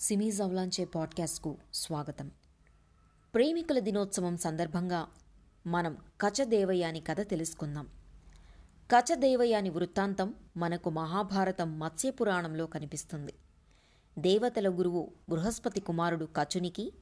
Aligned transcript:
సిమీ 0.00 0.30
జవ్లాంచే 0.30 0.84
పాడ్కాస్ట్కు 0.84 1.56
స్వాగతం. 1.74 2.30
ప్రేమికుల 3.34 3.78
దినోత్సవం 3.78 4.36
సందర్భంగా 4.36 5.08
మనం 5.66 5.96
కచదేవయాని 6.20 7.00
కథ 7.00 7.20
తెలుసుకుందాం. 7.20 7.86
కచదేవయాని 8.96 9.70
వృత్తాంతం 9.70 10.34
మనకు 10.56 10.90
మహాభారతం 10.90 11.78
మత్స్యపురాణంలో 11.78 12.66
కనిపిస్తుంది. 12.66 13.34
దేవతల 14.18 14.68
గురువు 14.68 15.12
బృహస్పతి 15.28 15.80
కుమారుడు 15.80 16.28
కచునికి 16.36 16.92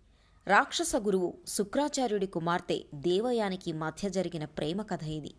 రాక్షస 0.46 0.92
గురువు 0.96 1.38
శుక్రాచార్యుడి 1.46 2.26
కుమార్తె 2.26 2.80
దేవయానికి 2.94 3.72
మధ్య 3.72 4.10
జరిగిన 4.10 4.44
ప్రేమ 4.44 4.82
కథ 4.82 5.02
ఇది. 5.02 5.34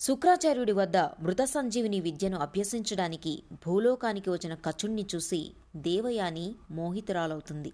శుక్రాచార్యుడి 0.00 0.72
వద్ద 0.72 0.96
మృత 0.96 1.42
సంజీవిని 1.44 2.00
విద్యను 2.00 2.38
అభ్యసించడానికి 2.38 3.42
భూలోకానికి 3.66 4.30
వచ్చిన 4.30 4.54
కచుణ్ణి 4.54 5.06
చూసి 5.14 5.52
దేవయాని 5.76 6.54
మోహితురాలవుతుంది. 6.70 7.72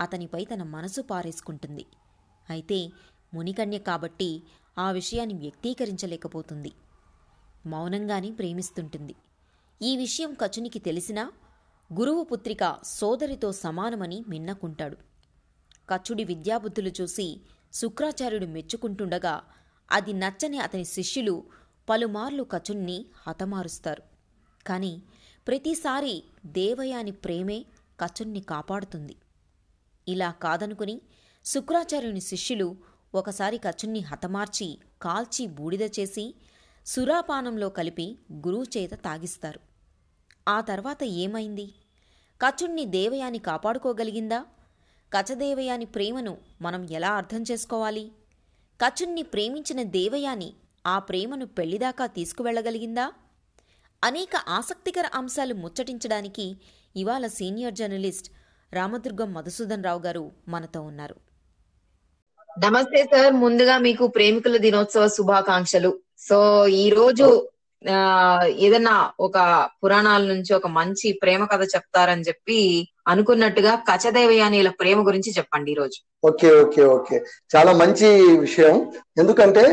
అతనిపై 0.00 0.44
తన 0.44 0.62
మనసు 0.62 1.00
పారేసుకుంటుంది. 1.00 1.86
అయితే 2.50 2.90
మునికన్య 3.34 3.78
కాబట్టి 3.78 4.42
ఆ 4.78 4.90
విషయాన్ని 4.90 5.34
వ్యక్తీకరించలేకపోతుంది. 5.34 6.72
మౌనంగానే 7.66 8.30
ప్రేమిస్తుంటుంది. 8.30 9.14
ఈ 9.82 9.96
విషయం 9.96 10.34
కచునికి 10.34 10.78
తెలిసినా 10.78 11.32
గురువు 11.92 12.24
పుత్రిక 12.24 12.76
సోదరితో 12.84 13.52
సమానమని 13.52 14.24
మిన్నకుంటాడు. 14.28 14.96
కచుడి 15.90 16.24
విద్యాబుద్ధులు 16.24 16.92
చూసి 17.00 17.40
శుక్రాచార్యుడు 17.74 18.46
మెచ్చుకుంటుండగా 18.46 19.42
అది 19.90 20.12
నచ్చని 20.12 20.58
అతని 20.58 20.84
శిష్యులు 20.84 21.44
పలుమార్లు 21.88 22.42
కచుణ్ణి 22.42 23.06
హతమారుస్తారు. 23.26 24.02
కానీ 24.66 25.02
ప్రతిసారి 25.46 26.22
దేవయాని 26.46 27.10
ప్రేమే 27.10 27.64
కచుణ్ణి 28.00 28.40
కాపాడుతుంది. 28.40 29.16
ఇలా 30.08 30.30
కాదనుకుని 30.30 31.00
శుక్రాచార్యుని 31.44 32.20
శిష్యులు 32.20 32.76
ఒకసారి 33.14 33.58
కచుణ్ణి 33.58 34.00
హతమార్చి 34.00 34.78
కాల్చి 35.02 35.46
బూడిద 35.46 35.82
చేసి 35.82 36.34
సురాపానంలో 36.86 37.68
కలిపి 37.68 38.18
గురువు 38.32 38.62
చేత 38.62 38.90
తాగిస్తారు. 38.90 39.60
ఆ 40.48 40.60
తర్వాత 40.60 41.04
ఏమైంది? 41.04 41.74
కచుణ్ణి 42.40 42.84
దేవయాని 42.84 43.38
కాపాడుకోగలిగిందా? 43.38 44.44
కచదేవయాని 45.12 45.84
ప్రేమను 45.84 46.38
మనం 46.62 46.86
ఎలా 46.90 47.10
అర్థం 47.10 47.44
చేసుకోవాలి? 47.50 48.12
కచున్ని 48.84 49.22
ప్రేమించిన 49.22 49.82
దేవయాని 49.82 50.52
ఆ 50.86 50.98
ప్రేమను 50.98 51.46
పెళ్ళిదాకా 51.46 52.06
తీసుకువెళ్ళగలిగిందా? 52.06 53.12
అనేక 54.04 54.36
ఆసక్తికర 54.48 55.08
అంశాలు 55.14 55.54
ముచ్చటించడానికి 55.54 56.56
ఇవాళ 56.96 57.26
సీనియర్ 57.26 57.74
జర్నలిస్ట్ 57.74 58.30
రామదుర్గం 58.72 59.34
మధుసూదన్ 59.34 59.84
రావు 59.84 60.00
గారు 60.00 60.30
మనతో 60.48 60.82
ఉన్నారు. 60.82 61.16
నమస్తే 62.58 63.04
సార్. 63.04 63.32
ముందుగా 63.32 63.78
మీకు 63.78 64.06
ప్రేమికుల 64.06 64.56
దినోత్సవ 64.56 65.08
శుభాకాంక్షలు. 65.08 66.00
సో 66.18 66.66
ఈ 66.66 66.90
రోజు 66.90 67.48
ఆ 67.90 68.44
ఏదన్నా 68.44 69.12
ఒక 69.20 69.68
పురాణాల 69.84 70.22
నుంచి 70.22 70.54
ఒక 70.54 70.66
మంచి 70.66 71.12
ప్రేమ 71.12 71.44
కథ 71.44 71.62
చెప్తారని 71.62 72.22
చెప్పి 72.22 72.88
అనుకున్నట్టుగా 73.08 73.72
కచదేవయానిల 73.88 74.70
ప్రేమ 74.80 74.98
గురించి 75.06 75.30
చెప్పండి 75.36 75.70
ఈ 75.72 75.78
రోజు 75.80 75.98
ఓకే 76.24 76.48
ఓకే 76.62 76.82
ఓకే. 76.94 77.16
చాలా 77.54 77.72
మంచి 77.72 78.08
విషయం. 78.40 78.74
ఎందుకంటే 79.18 79.64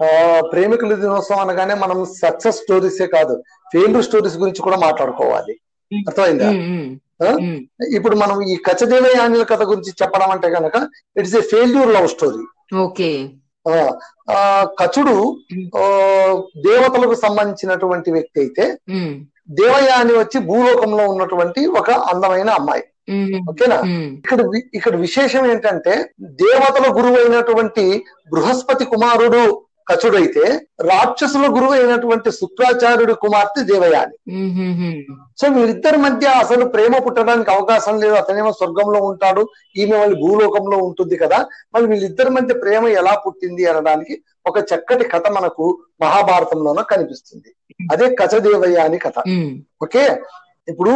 ఆ 0.00 0.08
ప్రేమికుల 0.52 0.94
దినోత్సవం 0.94 1.40
అనగానే 1.44 1.74
మనం 1.82 1.98
సక్సెస్ 2.20 2.60
స్టోరీసే 2.62 3.06
కాదు 3.08 3.34
ఫెయిల్యూర్ 3.72 4.06
స్టోరీస్ 4.06 4.40
గురించి 4.42 4.62
కూడా 4.62 4.78
మాట్లాడుకోవాలి. 4.84 5.54
అర్థమైందా? 5.90 6.50
ఇప్పుడు 7.96 8.16
మనం 8.16 8.36
ఈ 8.44 8.54
కచదేవయానిల 8.66 9.44
కథ 9.50 9.62
గురించి 9.62 9.92
చెప్పడం 10.00 10.30
అంటే 10.30 10.48
గనక 10.48 10.76
it's 11.16 11.36
a 11.36 11.44
failure 11.52 11.92
love 11.96 12.08
story 12.14 12.44
okay. 12.80 13.10
కచుడు 14.80 15.14
దేవతలకు 16.64 17.16
సంబంధించినటువంటి 17.22 18.10
వ్యక్తి 18.12 18.38
అయితే 18.40 18.64
దేవయాని 19.48 20.12
వచ్చి 20.18 20.38
భూలోకంలో 20.40 21.08
ఉన్నటువంటి 21.08 21.66
ఒక 21.66 21.90
అందమైన 21.90 22.50
అమ్మాయి. 22.50 22.84
ఓకేనా? 23.50 23.78
ఇక్కడ 24.18 24.40
ఇక్కడ 24.74 24.96
విశేషం 24.96 25.46
ఏంటంటే 25.46 25.94
దేవతల 26.20 26.96
గురువు 26.96 27.16
అయినటువంటి 27.18 27.84
బృహస్పతి 28.30 28.84
కుమారుడు 28.84 29.42
కచుడైతే 29.88 30.66
రాక్షసుల 30.80 31.46
గురువు 31.46 31.72
అయినటువంటి 31.72 32.30
శుక్రాచార్యుడి 32.30 33.14
కుమార్తె 33.14 33.62
దేవయాని. 33.64 34.32
సో 35.40 35.48
వీరిద్దరి 35.48 35.96
మధ్య 35.96 36.26
అసలు 36.26 36.64
ప్రేమ 36.64 36.98
పుట్టడానికి 36.98 37.50
అవకాశం 37.50 38.00
లేదు. 38.00 38.14
అతనేమో 38.14 38.52
స్వర్గంలో 38.52 39.00
ఉంటాడు. 39.02 39.48
ఈమె 39.76 39.96
వాళ్ళు 39.96 40.16
భూలోకంలో 40.16 40.78
ఉంటుంది 40.78 41.16
కదా. 41.16 41.46
మరి 41.74 41.86
వీళ్ళిద్దరి 41.86 42.30
మధ్య 42.30 42.54
ప్రేమ 42.54 42.88
ఎలా 42.88 43.22
పుట్టింది 43.26 43.66
అనడానికి 43.66 44.22
ఒక 44.46 44.58
చక్కటి 44.58 45.08
కథ 45.08 45.28
మనకు 45.28 45.82
మహాభారతంలోన 46.00 46.80
కనిపిస్తుంది. 46.80 47.54
అదే 47.92 48.14
కచదేవయాని 48.14 48.98
కథ. 48.98 49.12
ఓకే? 49.82 50.22
ఇప్పుడు 50.68 50.90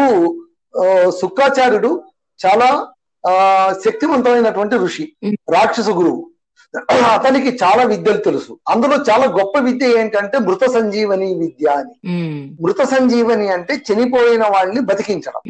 శుక్రాచార్యుడు 1.09 2.03
చాలా 2.47 2.89
ఆ 3.29 3.73
శక్తివంతమైనటువంటి 3.85 4.77
ఋషి. 4.77 5.13
రాక్షస 5.27 5.89
గురువు. 5.91 6.31
అతనికి 7.15 7.59
చాలా 7.63 7.83
విద్యలు 7.83 8.17
తెలుసు. 8.17 8.59
అందులో 8.69 8.97
చాలా 9.11 9.27
గొప్ప 9.27 9.59
విద్య 9.59 10.01
ఏంటంటే 10.01 10.39
మృత 10.39 10.65
సంజీవని 10.71 11.35
విద్య 11.35 11.69
అని. 11.81 11.95
మృత 12.65 12.83
సంజీవని 12.83 13.49
అంటే 13.49 13.75
చనిపోయిన 13.89 14.43
వాళ్ళని 14.43 14.81
బతికించడం. 14.81 15.43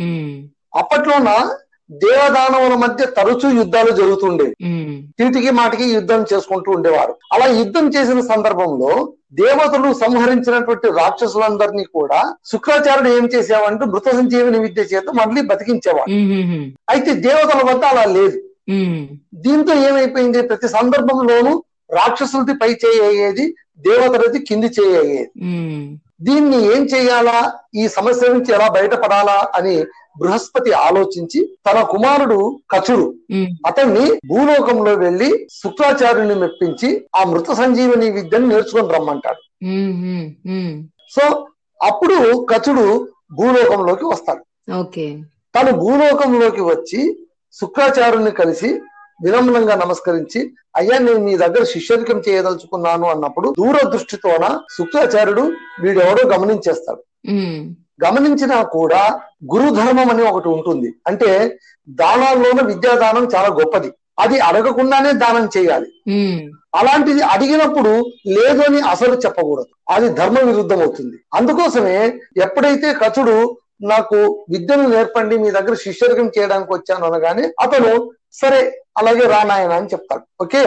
అప్పట్లోన 0.81 1.29
దేవదానవుల 1.91 2.75
మధ్య 2.75 3.07
తరచూ 3.07 3.51
యుద్ధాలు 3.51 3.91
జరుగుతుండేవి 3.91 4.55
చీటికి 5.21 5.51
మాటికి 5.51 5.85
యుద్ధం 5.85 6.25
చేసుకుంటూ 6.33 6.71
ఉండేవారు. 6.73 7.15
అలా 7.33 7.47
యుద్ధం 7.61 7.87
చేసిన 7.89 8.21
సందర్భంలో 8.21 8.91
దేవతలు 9.33 9.89
సంహరించినటువంటి 9.93 10.89
రాక్షసులందరినీ 10.89 11.85
కూడా 11.85 12.35
శుక్రాచార్యుడు 12.53 13.09
ఏం 13.09 13.25
చేసేవాడంటే 13.35 13.85
మృత 13.85 14.09
సంజీవని 14.09 14.59
విద్య 14.59 14.83
చేత 14.83 15.05
మళ్ళీ 15.21 15.41
బతికించేవాడు. 15.43 16.11
అయితే 16.91 17.13
దేవతల 17.27 17.61
వద్ద 17.71 17.85
అలా 17.85 18.05
లేదు. 18.05 18.39
దీంతో 19.45 19.73
ఏమైపోయింది? 19.87 20.41
ప్రతి 20.49 20.69
సందర్భంలోనూ 20.71 21.53
రాక్షసులది 21.95 22.55
పై 22.61 22.71
చేయి 22.83 23.01
అయ్యేది 23.05 23.45
దేవతలది 23.87 24.39
కింది 24.49 24.69
చేయి 24.77 24.95
అయ్యేది 24.97 25.31
ఉమ్, 25.49 25.85
దీన్ని 26.21 26.59
ఏం 26.73 26.83
చేయాలా? 26.93 27.37
ఈ 27.75 27.85
సమస్య 27.95 28.29
నుంచి 28.33 28.51
ఎలా 28.53 28.67
బయటపడాలా 28.75 29.39
అని 29.57 29.75
బృహస్పతి 30.21 30.71
ఆలోచించి 30.81 31.41
తన 31.67 31.79
కుమారుడు 31.91 32.39
కచుడు 32.73 33.07
అతన్ని 33.67 34.07
భూలోకంలో 34.31 34.93
వెళ్ళి 35.03 35.29
శుక్రాచార్యుని 35.59 36.37
మెప్పించి 36.41 36.89
ఆ 37.15 37.23
మృత 37.25 37.51
సంజీవని 37.61 38.09
విద్యను 38.17 38.47
నేర్చుకొని 38.53 38.95
రమ్మంటాడు. 38.95 39.41
సో 41.15 41.25
అప్పుడు 41.81 42.17
కచుడు 42.51 42.87
భూలోకంలోకి 43.33 44.05
వస్తాడు. 44.07 44.43
తను 45.55 45.73
భూలోకంలోకి 45.81 46.63
వచ్చి 46.69 47.01
శుక్రాచార్యుని 47.61 48.31
కలిసి 48.31 48.69
వినమ్రంగా 49.25 49.75
నమస్కరించి 49.75 50.41
అయ్యా 50.77 50.99
నేను 50.99 51.19
మీ 51.19 51.37
దగ్గర 51.37 51.65
శిష్యరికం 51.65 52.23
చేయదలుచుకున్నాను 52.29 53.07
అన్నప్పుడు 53.11 53.55
దూరదృష్టితోన 53.59 54.61
శుక్రాచార్యుడు 54.79 55.53
వీడెవడో 55.81 56.29
గమనించేస్తాడు. 56.29 57.31
గమనించినా 58.07 58.63
కూడా 58.63 59.21
గురుధర్మం 59.55 60.11
అని 60.11 60.23
ఒకటి 60.23 60.49
ఉంటుంది. 60.49 60.95
అంటే 61.07 61.59
దానాల్లోనూ 61.89 62.67
విద్యాదానం 62.67 63.29
చాలా 63.35 63.49
గొప్పది. 63.49 63.93
అది 64.19 64.39
అడగకుండానే 64.41 65.13
దానం 65.13 65.49
చేయాలి. 65.57 65.91
అలాంటిది 66.75 67.21
అడిగినప్పుడు 67.23 67.93
లేదు 68.27 68.63
అని 68.63 68.81
అసలు 68.81 69.15
చెప్పకూడదు. 69.15 69.67
అది 69.89 70.09
ధర్మ 70.09 70.39
విరుద్ధం 70.39 70.81
అవుతుంది 70.81 71.17
అందుకోసమే 71.35 72.21
ఎప్పుడైతే 72.37 72.93
కచుడు 72.93 73.59
నాకు 73.81 74.19
విద్యను 74.51 74.87
నేర్పండి 74.89 75.39
మీ 75.39 75.51
దగ్గర 75.51 75.75
శిష్యరికం 75.83 76.29
చేయడానికి 76.37 76.73
వచ్చాను 76.73 77.07
అనగానే 77.07 77.45
అతను 77.61 77.93
సరే 78.41 78.61
అలాగే 78.97 79.25
రానాయన 79.27 79.73
అని 79.73 79.91
చెప్తాడు. 79.93 80.25
ఓకే? 80.41 80.63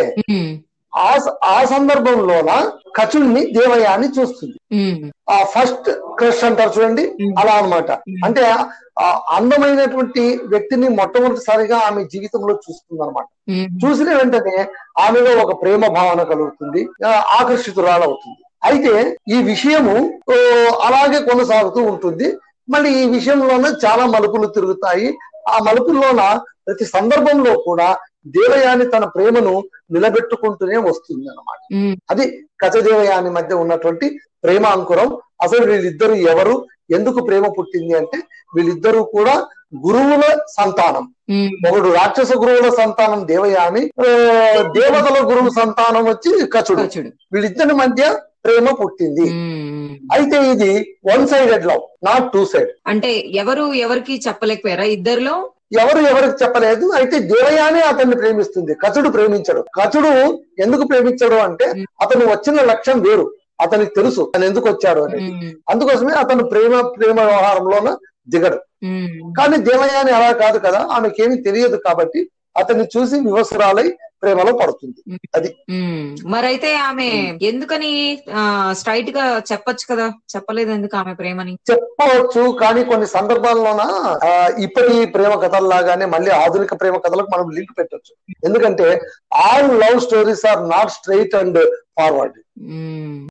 ఆ 0.93 1.09
ఆ 1.47 1.57
సందర్భంలోన 1.65 2.51
కచుడిని 2.97 3.41
దేవయాని 3.57 4.07
చూస్తుంది. 4.07 4.55
ఉమ్, 4.77 5.03
ఆ 5.29 5.37
ఫస్ట్ 5.53 5.87
క్రష్ 6.17 6.43
అంటారు 6.43 6.71
చూడండి. 6.75 7.03
అలా 7.41 7.53
అన్నమాట 7.59 7.91
అంటే 8.25 8.43
అందమైనటువంటి 9.37 10.23
వ్యక్తిని 10.45 10.87
మొట్టమొదటిసారిగా 10.97 11.77
ఆమె 11.87 12.01
జీవితంలో 12.13 12.53
చూస్తుంది 12.65 13.01
అనమాట 13.03 13.27
చూసిన 13.83 14.09
వెంటనే 14.13 14.57
ఆమెలో 14.99 15.31
ఒక 15.43 15.53
ప్రేమ 15.61 15.81
భావన 15.97 16.23
కలుగుతుంది 16.23 16.81
ఆకర్షితురాలవుతుంది. 17.39 18.39
అయితే 18.63 18.93
ఈ 19.27 19.37
విషయము 19.43 19.95
అలాగే 20.87 21.19
కొనసాగుతూ 21.29 21.81
ఉంటుంది. 21.83 22.27
మళ్ళీ 22.71 22.89
ఈ 22.99 23.05
విషయంలోనే 23.09 23.69
చాలా 23.83 24.03
మలుపులు 24.07 24.47
తిరుగుతాయి. 24.55 25.07
ఆ 25.47 25.57
మలుపుల్లోన 25.67 26.21
ప్రతి 26.65 26.85
సందర్భంలో 26.87 27.53
కూడా 27.59 27.87
దేవయాని 28.33 28.85
తన 28.87 29.05
ప్రేమను 29.13 29.53
నిలబెట్టుకుంటూనే 29.91 30.77
వస్తుంది 30.87 31.25
అన్నమాట 31.31 31.59
ఉమ్, 31.77 31.95
అది 32.11 32.25
కచదేవయాని 32.63 33.29
మధ్య 33.29 33.53
ఉన్నటువంటి 33.55 34.07
ప్రేమ 34.43 34.65
అంకురం. 34.75 35.09
అసలు 35.41 35.63
వీళ్ళిద్దరు 35.71 36.15
ఎవరు? 36.31 36.53
ఎందుకు 36.89 37.19
ప్రేమ 37.27 37.45
పుట్టింది 37.57 37.93
అంటే 37.93 38.17
వీళ్ళిద్దరూ 38.53 39.01
కూడా 39.13 39.33
గురువుల 39.83 40.23
సంతానం. 40.55 41.05
ఒకడు 41.67 41.89
రాక్షస 41.93 42.31
గురువుల 42.41 42.69
సంతానం 42.79 43.19
దేవయాని 43.27 43.83
దేవతల 44.75 45.17
గురువు 45.29 45.51
సంతానం 45.51 46.03
వచ్చి 46.09 46.31
కచుడు. 46.55 46.81
కచుడు. 46.83 47.09
వీళ్ళిద్దరి 47.33 47.75
మధ్య 47.75 48.03
ప్రేమ 48.45 48.67
పుట్టింది. 48.81 49.25
అయితే 50.15 50.37
ఇది 50.53 50.71
one 51.09 51.25
sided 51.31 51.65
love 51.71 51.83
not 52.07 52.27
two 52.35 52.41
side. 52.53 52.71
అంటే 52.91 53.11
ఎవరు 53.41 53.65
ఎవరికి 53.85 54.15
చెప్పలేకపోయారా 54.27 54.87
ఇద్దరిలో? 54.97 55.35
ఎవరు 55.81 56.01
ఎవరికి 56.11 56.35
చెప్పలేదు 56.43 56.85
అయితే 56.99 57.17
దేవయానే 57.33 57.81
అతన్ని 57.91 58.15
ప్రేమిస్తుంది 58.21 58.73
కచుడు 58.83 59.09
ప్రేమించడు. 59.17 59.61
కచుడు 59.77 60.11
ఎందుకు 60.65 60.85
ప్రేమించడు 60.91 61.37
అంటే 61.47 61.67
అతను 62.05 62.25
వచ్చిన 62.33 62.63
లక్ష్యం 62.71 62.99
వేరు 63.07 63.25
అతనికి 63.65 63.93
తెలుసు 63.99 64.21
అతను 64.27 64.45
ఎందుకు 64.49 64.67
వచ్చాడు 64.71 65.01
అనేది. 65.07 65.31
అందుకోసమే 65.71 66.13
అతను 66.23 66.43
ప్రేమ 66.53 66.73
ప్రేమ 66.97 67.17
వ్యవహారంలోన 67.29 67.89
దిగడు. 68.33 68.59
కానీ 69.37 69.57
దేవయాని 69.67 70.11
అలా 70.17 70.29
కాదు 70.43 70.57
కదా 70.65 70.79
ఆమెకేమీ 70.95 71.35
తెలియదు 71.47 71.77
కాబట్టి 71.87 72.21
అతన్ని 72.57 72.85
చూసి 72.97 73.15
వివసురాలై 73.15 73.89
ప్రేమలో 74.23 74.51
పడుతుంది. 74.53 75.19
అది. 75.35 75.49
మరైతే 76.25 76.75
ఆమె 76.75 77.07
ఎందుకని 77.41 78.23
స్ట్రైట్గా 78.71 79.43
చెప్పొచ్చు 79.51 79.95
కదా? 79.95 80.07
చెప్పలేదు 80.35 80.71
ఎందుకు 80.71 80.97
ఆమె 80.97 81.13
ప్రేమని? 81.13 81.53
చెప్పవచ్చు 81.71 82.57
కానీ 82.57 82.83
కొన్ని 82.83 83.07
సందర్భాల్లోన 83.07 83.81
ఇప్పటి 84.57 85.05
ప్రేమ 85.05 85.35
కథల్లాగానే 85.35 86.05
మళ్ళీ 86.05 86.31
ఆధునిక 86.31 86.73
ప్రేమ 86.81 86.97
కథలకు 86.97 87.27
మనం 87.37 87.49
లింక్ 87.49 87.73
పెట్టొచ్చు. 87.79 88.13
ఎందుకంటే 88.45 89.01
all 89.33 89.79
love 89.79 89.99
stories 89.99 90.45
are 90.45 90.69
not 90.69 90.89
straight 90.89 91.35
and 91.35 91.59
forward. 91.99 92.37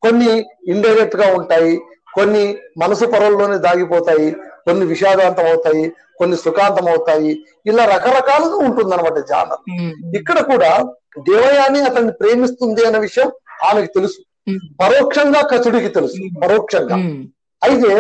కొన్ని 0.03 0.33
ఇండైరెక్ట్గా 0.67 1.35
ఉంటాయి 1.35 1.77
కొన్ని 2.15 2.45
మనసు 2.79 3.05
పొరల్లోనే 3.07 3.59
దాగిపోతాయి 3.59 4.37
కొన్ని 4.67 4.85
విషాదాంతం 4.87 5.47
అవుతాయి 5.47 5.85
కొన్ని 6.19 6.37
సుఖాంతం 6.37 6.87
అవుతాయి. 6.89 7.31
ఇలా 7.67 7.85
రకరకాలుగా 7.87 8.57
ఉంటుంది 8.65 8.93
అనమాట 8.95 9.19
జానర్ 9.29 9.63
ఇక్కడ 10.19 10.39
కూడా 10.51 10.71
దేవయాని 11.29 11.81
అతన్ని 11.81 12.13
ప్రేమిస్తుంది 12.13 12.83
అనే 12.87 12.99
విషయం 12.99 13.29
ఆమెకు 13.69 13.91
తెలుసు. 13.95 14.19
పరోక్షంగా 14.81 15.41
కచుడికి 15.51 15.89
తెలుసు. 15.89 16.21
పరోక్షంగా. 16.43 16.97
అయితే 17.63 17.91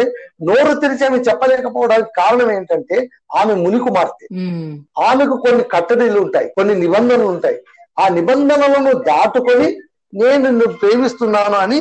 నోరు 0.43 0.75
తెరిచి 0.75 1.05
ఆమె 1.05 1.19
చెప్పలేకపోవడానికి 1.21 2.13
కారణం 2.17 2.51
ఏంటంటే 2.53 2.97
ఆమె 3.37 3.55
ముని 3.55 3.79
కుమార్తె. 3.79 4.27
ఉమ్, 4.37 4.71
ఆమెకు 5.03 5.37
కొన్ని 5.37 5.65
కట్టడీలు 5.75 6.21
ఉంటాయి 6.21 6.49
కొన్ని 6.57 6.75
నిబంధనలు 6.75 7.29
ఉంటాయి. 7.29 7.59
ఆ 7.99 8.09
నిబంధనలను 8.09 8.93
దాటుకొని 9.09 9.69
నేను 10.13 10.43
నిన్ను 10.47 10.67
ప్రేమిస్తున్నాను 10.81 11.57
అని 11.57 11.79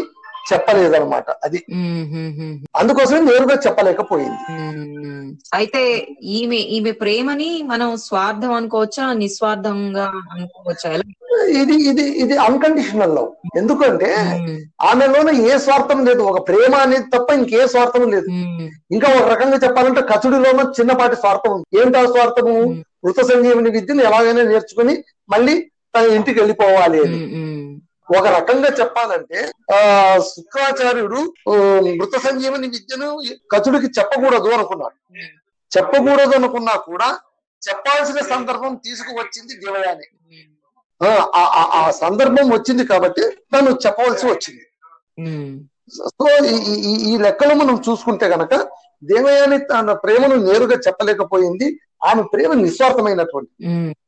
చెప్పలేదన్నమాట. 0.51 1.25
అది 1.43 1.59
అందుకోసమే 2.75 3.21
నేరుగా 3.29 3.55
చెప్పలేకపోయింది. 3.67 4.39
అయితే 5.53 5.81
ఈమె 6.37 6.59
ఈమె 6.75 6.91
ప్రేమని 7.01 7.49
మనం 7.71 7.89
స్వార్థం 7.97 8.53
అనుకోవచ్చా 8.53 9.05
నిస్వార్థంగా 9.13 10.05
అనుకోవచ్చా? 10.33 10.89
ఇది 11.61 11.75
ఇది 11.89 12.05
ఇది 12.23 12.35
అన్కండిషనల్ 12.37 13.15
లవ్ 13.15 13.29
ఎందుకంటే 13.57 14.09
ఆమెలోనే 14.81 15.33
ఏ 15.49 15.57
స్వార్థం 15.57 15.99
లేదు. 16.05 16.21
ఒక 16.31 16.39
ప్రేమ 16.47 16.73
అనేది 16.85 17.07
తప్ప 17.15 17.29
ఇంకే 17.39 17.67
స్వార్థం 17.67 18.05
లేదు. 18.11 18.29
ఇంకా 18.91 19.07
ఒక 19.19 19.25
రకంగా 19.33 19.57
చెప్పాలంటే 19.63 20.01
కచుడిలోనూ 20.11 20.63
చిన్నపాటి 20.79 21.15
స్వార్థం 21.15 21.53
ఉంది. 21.55 21.67
ఏంటి 21.81 21.97
ఆ 21.97 22.05
స్వార్థము. 22.05 22.55
మృత 23.05 23.19
సంజీవని 23.31 23.69
విద్యను 23.69 24.01
ఎలాగైనా 24.09 24.43
నేర్చుకుని 24.43 24.95
మళ్ళీ 25.29 25.55
తన 25.95 26.07
ఇంటికి 26.17 26.37
వెళ్ళిపోవాలి 26.39 26.97
అని. 27.05 27.19
ఒక 28.17 28.27
రకంగా 28.27 28.67
చెప్పాలంటే 28.67 29.51
ఆ 29.75 30.17
శుక్రాచార్యుడు 30.17 31.33
మృత 31.95 32.19
సంజీవని 32.19 32.67
విద్యను 32.67 33.21
కచుడికి 33.51 33.99
చెప్పకూడదు 33.99 34.49
అనుకున్నాడు. 34.49 35.17
చెప్పకూడదు 35.77 36.35
అనుకున్నా 36.35 36.73
కూడా 36.73 37.19
చెప్పాల్సిన 37.69 38.21
సందర్భం 38.21 38.75
తీసుకువచ్చింది 38.75 39.53
దేవయాని. 39.53 40.03
ఆ, 41.07 41.29
ఆ- 41.73 41.91
సందర్భం 41.91 42.49
వచ్చింది 42.49 42.85
కాబట్టి 42.85 43.21
తను 43.21 43.79
చెప్పవలసి 43.85 44.25
వచ్చింది. 44.25 44.65
సో 45.97 46.45
ఈ- 46.45 47.13
ఈ 47.13 47.17
లెక్కలో 47.17 47.55
మనం 47.55 47.81
చూసుకుంటే 47.89 48.27
గనక 48.27 48.53
దేవయాని 49.03 49.57
తన 49.57 49.93
ప్రేమను 49.93 50.35
నేరుగా 50.35 50.79
చెప్పలేకపోయింది. 50.87 51.79
ఆమె 52.01 52.21
ప్రేమ 52.33 52.51
నిస్వార్థమైనటువంటి. 52.59 53.51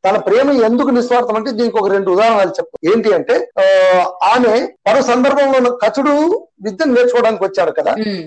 తన 0.05 0.15
ప్రేమ 0.27 0.47
ఎందుకు 0.67 0.91
నిస్వార్థం 0.91 1.35
అంటే 1.35 1.51
దీనికి 1.51 1.77
ఒక 1.77 1.89
రెండు 1.91 2.09
ఉదాహరణలు 2.11 2.53
చెప్పు. 2.57 2.75
ఏంటి 2.91 3.09
అంటే 3.17 3.35
ఆమె 4.29 4.53
మరో 4.87 5.01
సందర్భంలో 5.09 5.71
కచుడు 5.83 6.13
విద్యను 6.65 6.95
నేర్చుకోవడానికి 6.97 7.43
వచ్చాడు 7.43 7.73
కదా. 7.79 7.93
ఉమ్, 8.03 8.23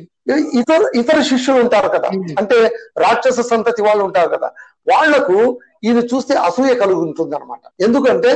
ఇతర 0.61 0.81
ఇతర 0.95 1.19
శిష్యులు 1.31 1.59
ఉంటారు 1.65 1.89
కదా. 1.89 2.11
Hmm. 2.15 2.37
అంటే 2.41 2.59
రాక్షస 2.99 3.41
సంతతి 3.51 3.83
వాళ్ళు 3.83 4.03
ఉంటారు 4.05 4.31
కదా. 4.37 4.49
వాళ్ళకు 4.87 5.37
ఈయన 5.85 6.01
చూస్తే 6.11 6.35
అసూయ 6.47 6.73
కలుగుతుంది 6.83 7.35
అనమాట 7.39 7.61
ఎందుకంటే 7.81 8.33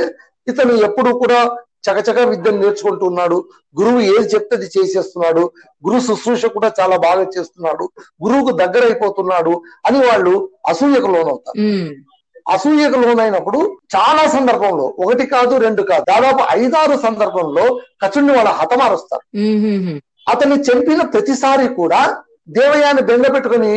ఇతను 0.47 0.73
ఎప్పుడు 0.87 1.09
కూడా 1.21 1.39
చకచక 1.83 2.19
విద్యను 2.19 2.59
నేర్చుకుంటున్నాడు 2.61 3.37
గురువు 3.79 3.99
ఏది 3.99 4.27
చెప్తే 4.27 4.55
అది 4.55 4.67
చేసేస్తున్నాడు. 4.77 5.43
గురు 5.87 5.99
శుశ్రూష 5.99 6.45
కూడా 6.45 6.71
చాలా 6.79 6.97
బాగా 6.97 7.23
చేస్తున్నాడు. 7.37 7.85
గురువుకు 8.23 8.51
దగ్గర 8.57 8.83
అయిపోతున్నాడు 8.85 9.53
అని 9.85 9.99
వాళ్ళు 10.07 10.33
అసూయకు 10.67 11.07
లోనవుతారు. 11.07 11.59
అసూయకు 12.51 12.97
లోనైనప్పుడు 12.99 13.59
చాలా 13.95 14.23
సందర్భంలో 14.27 14.85
ఒకటి 14.99 15.25
కాదు 15.25 15.57
రెండు 15.57 15.81
కాదు 15.81 16.05
దాదాపు 16.09 16.43
ఐదారు 16.57 16.95
సందర్భంలో 16.97 17.65
కచుడిని 18.03 18.33
వాళ్ళ 18.33 18.49
హతమారుస్తారు. 18.49 19.25
అతన్ని 20.31 20.57
చంపిన 20.59 21.01
ప్రతిసారి 21.01 21.67
కూడా 21.75 22.01
దేవయాన్ని 22.49 23.01
బెంగ 23.01 23.27
పెట్టుకుని 23.33 23.73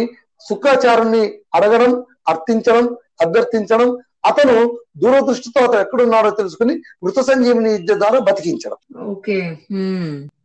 శుక్రాచార్యుని 0.49 1.25
అడగడం 1.55 1.93
అర్థించడం 2.29 2.85
అభ్యర్థించడం 3.21 3.89
అతను 4.25 4.57
దూరదృష్టితో 4.97 5.61
అతను 5.61 5.81
ఎక్కడున్నాడో 5.81 6.31
తెలుసుకుని 6.33 6.75
మృత 7.03 7.19
సంజీవిని 7.29 7.71
విద్య 7.75 7.95
ద్వారా 7.97 8.19
బతికించడం. 8.27 8.79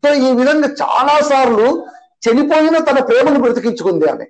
సో 0.02 0.10
ఈ 0.22 0.32
విధంగా 0.40 0.70
చాలా 0.82 1.16
సార్లు 1.30 1.68
చనిపోయిన 2.24 2.78
తన 2.86 3.00
ప్రేమను 3.10 3.40
బ్రతికించుకుంది 3.44 4.06
ఆమె. 4.10 4.26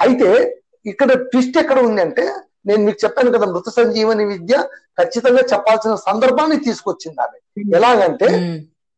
అయితే 0.00 0.28
ఇక్కడ 0.86 1.10
ట్విస్ట్ 1.30 1.58
ఎక్కడ 1.58 1.78
ఉంది 1.84 2.02
అంటే 2.02 2.24
నేను 2.66 2.82
మీకు 2.84 2.98
చెప్పాను 3.04 3.30
కదా 3.32 3.46
మృత 3.46 3.68
సంజీవని 3.76 4.24
విద్య 4.26 4.54
ఖచ్చితంగా 4.98 5.42
చెప్పాల్సిన 5.52 5.94
సందర్భాన్ని 6.06 6.58
తీసుకొచ్చింది 6.64 7.20
ఆమె. 7.22 7.38
ఎలాగంటే 7.76 8.28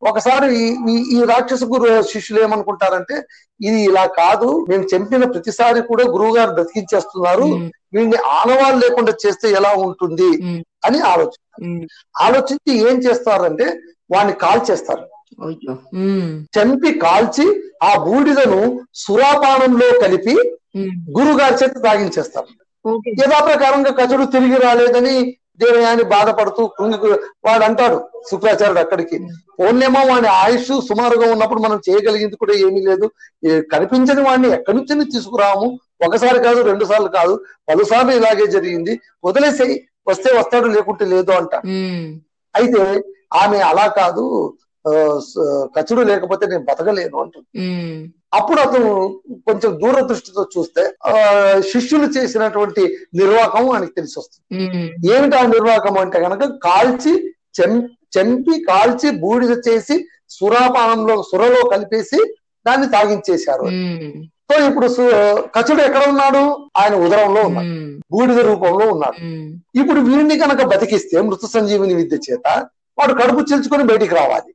ఒకసారి 0.01 0.49
ఈ- 0.91 1.23
రాక్షస 1.29 1.63
గురు 1.71 1.87
శిష్యులు 2.11 2.39
ఏమనుకుంటారంటే 2.43 3.15
ఇది 3.59 3.79
ఇలా 3.83 4.03
కాదు 4.19 4.49
మేము 4.69 4.83
చంపిన 4.91 5.23
ప్రతిసారి 5.31 5.79
కూడా 5.87 6.03
గురువు 6.13 6.33
గారు 6.35 6.51
బ్రతికించేస్తున్నారు 6.53 7.47
వీడిని 7.93 8.17
ఆనవాళ్ళు 8.31 8.79
లేకుండా 8.79 9.13
చేస్తే 9.23 9.51
ఎలా 9.51 9.71
ఉంటుంది 9.85 10.29
అని 10.85 10.99
ఆలోచన. 11.11 11.41
ఆలోచించి 12.17 12.71
ఏం 12.89 12.97
చేస్తారంటే 12.97 13.67
వాడిని 14.11 14.33
కాల్చేస్తారు. 14.33 15.05
అయ్యో. 15.47 15.73
ఉమ్, 16.03 16.29
చంపి 16.55 16.91
కాల్చి 16.99 17.45
ఆ 17.83 17.91
బూడిదను 17.97 18.61
సురాపానంలో 18.95 19.99
కలిపి 19.99 20.35
గురుగారి 21.17 21.55
చేత 21.55 21.75
తాగించేస్తారు. 21.83 22.49
యథాప్రకారంగా 23.21 23.91
కచుడు 23.91 24.25
తిరిగి 24.25 24.57
రాలేదని 24.57 25.15
దేవయాని 25.61 26.03
బాధపడుతూ 26.03 26.67
కృంగి 26.67 26.97
వాడు 27.45 27.63
అంటాడు 27.63 27.97
శుక్రాచార్యుడు 28.29 28.79
అక్కడికి. 28.79 29.17
ఓన్నేమో 29.59 30.01
వాడి 30.11 30.27
ఆయుష్ 30.27 30.71
సుమారుగా 30.89 31.31
ఉన్నప్పుడు 31.31 31.61
మనం 31.61 31.79
చేయగలిగింది 31.89 32.35
కూడా 32.35 32.53
ఏమీ 32.65 32.81
లేదు. 32.81 33.07
కనిపించని 33.73 34.21
వాడిని 34.21 34.49
ఎక్కడి 34.53 34.77
నుంచి 34.77 35.11
తీసుకురాము? 35.11 35.67
ఒకసారి 36.01 36.39
కాదు 36.43 36.59
రెండు 36.69 36.85
సార్లు 36.89 37.09
కాదు 37.09 37.33
పలుసార్లు 37.69 38.11
ఇలాగే 38.19 38.45
జరిగింది. 38.55 38.93
వదిలేసేయి 39.27 39.75
వస్తే 40.07 40.29
వస్తాడు 40.39 40.67
లేకుంటే 40.75 41.05
లేదు 41.13 41.31
అంట. 41.39 41.53
అయితే 42.55 42.81
ఆమె 43.41 43.57
అలా 43.69 43.85
కాదు 43.99 44.23
కచుడు 45.75 46.01
లేకపోతే 46.09 46.43
నేను 46.51 46.63
బతకలేను 46.69 47.17
అంటుంది. 47.23 47.47
అప్పుడు 48.37 48.59
అతను 48.61 48.89
కొంచెం 49.47 49.71
దూరదృష్టితో 49.81 50.43
చూస్తే 50.53 50.83
ఆ 51.09 51.13
శిష్యులు 51.71 52.07
చేసినటువంటి 52.15 52.83
నిర్వాహకం 53.19 53.65
ఆయనకి 53.73 53.93
తెలిసి 53.97 54.15
వస్తుంది 54.19 54.45
ఏమిటి 55.13 55.35
ఆ 55.39 55.43
నిర్వాహకం 55.55 55.97
అంటే 56.03 56.19
కనుక 56.25 56.45
కాల్చి 56.67 57.13
చెంపి 58.15 58.55
కాల్చి 58.69 59.09
బూడిద 59.23 59.55
చేసి 59.67 59.95
సురాపానంలో 60.29 61.15
సురలో 61.29 61.61
కలిపేసి 61.73 62.19
దాన్ని 62.65 62.87
తాగించేశారు. 62.95 63.67
సో 64.49 64.55
ఇప్పుడు 64.69 64.87
కచుడు 65.55 65.81
ఎక్కడ 65.87 66.03
ఉన్నాడు? 66.11 66.41
ఆయన 66.81 66.93
ఉదరంలో 67.05 67.41
ఉన్నాడు. 67.49 67.73
బూడిద 68.13 68.39
రూపంలో 68.49 68.85
ఉన్నాడు. 68.93 69.17
ఇప్పుడు 69.81 69.99
వీడిని 70.07 70.35
కనుక 70.43 70.61
బతికిస్తే 70.71 71.17
మృత 71.27 71.47
సంజీవిని 71.55 71.95
విద్య 71.99 72.17
చేత 72.27 72.47
వాడు 72.97 73.13
కడుపు 73.19 73.41
చీల్చుకొని 73.49 73.83
బయటికి 73.89 74.13
రావాలి. 74.15 74.51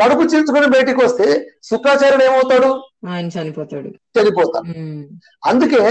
కడుపు 0.00 0.24
చీల్చుకొని 0.30 0.66
బయటికి 0.74 1.00
వస్తే 1.04 1.26
శుక్రాచార్యుడు 1.68 2.24
ఏమవుతాడు? 2.24 2.70
ఆయన 3.12 3.26
చనిపోతాడు. 3.36 3.90
చనిపోతాడు. 4.16 4.72
అందుకే 5.50 5.82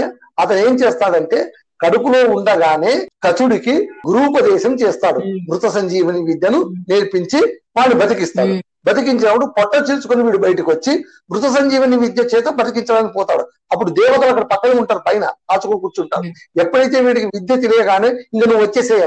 అతను 0.42 0.60
ఏం 0.66 0.74
చేస్తాడంటే 0.82 1.38
కడుపులో 1.80 2.20
ఉండగానే 2.36 2.92
కచుడికి 3.24 3.74
గురూపదేశం 4.08 4.72
చేస్తాడు. 4.82 5.20
మృత 5.50 5.66
సంజీవని 5.66 6.22
విద్యను 6.24 6.60
నేర్పించి 6.90 7.40
వాడిని 7.76 7.96
బతికిస్తాడు. 8.02 8.54
బతికించినప్పుడు 8.86 9.46
పొట్ట 9.56 9.74
చీల్చుకుని 9.86 10.22
వీడు 10.22 10.38
బయటకు 10.38 10.70
వచ్చి 10.70 10.92
మృత 11.32 11.46
సంజీవని 11.54 11.96
విద్య 11.96 12.22
చేత 12.34 12.48
బతికించడానికి 12.58 13.14
పోతాడు 13.14 13.44
అప్పుడు 13.72 13.90
దేవతలు 13.90 14.30
అక్కడ 14.32 14.44
పక్కనే 14.52 14.74
ఉంటారు 14.80 15.02
పైన 15.06 15.24
ఆచుకో 15.52 15.78
కూర్చుంటారు. 15.84 16.28
ఎప్పుడైతే 16.62 17.00
వీడికి 17.00 17.26
విద్య 17.26 17.56
తెలియగానే 17.64 18.10
ఇంక 18.34 18.44
నువ్వు 18.48 18.64
వచ్చేసేయి 18.66 19.02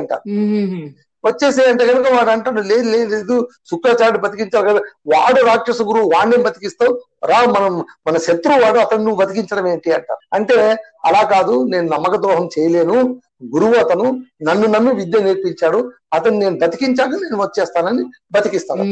అంటే 1.24 1.86
కనుక 1.86 2.08
వాడు 2.14 2.30
అంటాడు 2.30 2.62
లేదు 2.62 2.90
లేదు 2.90 3.10
లేదు 3.10 3.36
శుక్రాచార్యుడు 3.70 4.18
బతికించాలి 4.18 4.68
కదా 4.70 4.82
వాడు 5.14 5.46
రాక్షస 5.46 5.82
గురువు 5.82 6.08
వాడిని 6.16 6.44
బతికిస్తావు? 6.44 6.94
రా 7.26 7.40
మనం 7.56 7.74
మన 8.08 8.18
శత్రువు 8.18 8.62
వాడు 8.64 8.80
అతను 8.80 9.04
నువ్వు 9.04 9.20
బతికించడం 9.22 9.68
ఏంటి? 9.68 9.92
అంట. 9.92 10.08
అంటే 10.34 10.58
అలా 11.06 11.24
కాదు 11.34 11.64
నేను 11.64 11.88
నమ్మక 11.90 12.16
ద్రోహం 12.16 12.50
చేయలేను. 12.56 12.98
గురువు 13.54 13.76
అతను 13.76 14.06
నన్ను 14.44 14.68
నమ్మి 14.68 14.94
విద్య 14.94 15.20
నేర్పించాడు. 15.20 15.80
అతను 16.14 16.38
నేను 16.40 16.58
బతికించాక 16.58 17.12
నేను 17.24 17.38
వచ్చేస్తానని 17.42 18.04
బతికిస్తాను. 18.32 18.86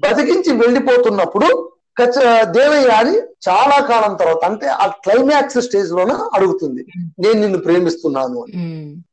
బతికించి 0.00 0.52
వెళ్ళిపోతున్నప్పుడు 0.56 1.48
దేవయ్య 2.56 2.88
అని 2.92 3.14
చాలా 3.42 3.76
కాలం 3.86 4.12
తర్వాత 4.18 4.42
అంటే 4.48 4.66
ఆ 4.76 4.86
క్లైమాక్స్ 5.04 5.58
స్టేజ్ 5.64 5.90
లోన 5.92 6.12
అడుగుతుంది 6.34 6.82
నేను 7.22 7.38
నిన్ను 7.40 7.58
ప్రేమిస్తున్నాను 7.64 8.36
అని. 8.42 8.52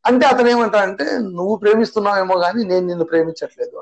అంటే 0.05 0.25
అతను 0.25 0.49
ఏమంటాడంటే 0.51 1.05
నువ్వు 1.37 1.53
ప్రేమిస్తున్నావేమో 1.61 2.35
గానీ 2.43 2.61
నేను 2.69 2.85
నిన్ను 2.87 3.05
ప్రేమించట్లేదు. 3.09 3.75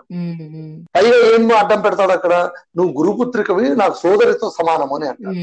పైగా 0.96 1.18
ఏం 1.30 1.44
అడ్డం 1.60 1.80
పెడతాడు 1.86 2.14
అక్కడ 2.16 2.34
నువ్వు 2.78 2.92
గురుపుత్రికవి 3.00 3.66
నాకు 3.78 3.98
సోదరితో 4.02 4.50
సమానం 4.58 4.90
అని 4.96 5.08
అంటాడు. 5.12 5.36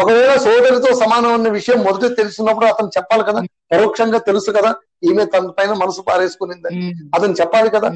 ఒకవేళ 0.00 0.32
సోదరితో 0.44 0.90
సమానం 1.02 1.32
అన్న 1.32 1.48
విషయం 1.56 1.78
మొదట 1.86 2.10
తెలుసున్నప్పుడు 2.18 2.68
అతను 2.68 2.92
చెప్పాలి 2.96 3.24
కదా 3.28 3.42
పరోక్షంగా 3.72 4.18
తెలుసు 4.26 4.50
కదా 4.52 4.70
ఈమె 5.06 5.24
తన 5.30 5.46
పైన 5.56 5.72
మనసు 5.80 6.00
పారేసుకునిందని 6.06 6.76
మ్మ్. 6.82 6.92
అతను 7.14 7.34
చెప్పాలి 7.38 7.70
కదా. 7.72 7.88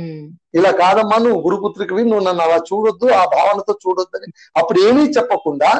ఇలా 0.54 0.70
కాదమ్మా 0.78 1.16
నువ్వు 1.18 1.38
గురుపుత్రికవి 1.44 2.02
నువ్వు 2.04 2.24
నన్ను 2.26 2.42
అలా 2.44 2.58
చూడొద్దు 2.68 3.06
ఆ 3.14 3.22
భావనతో 3.32 3.72
చూడొద్దని 3.82 4.28
అప్పుడు 4.56 4.78
ఏమీ 4.86 5.02
చెప్పకుండా. 5.16 5.70